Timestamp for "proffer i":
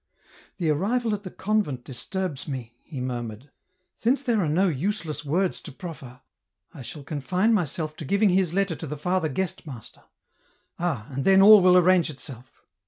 5.71-6.81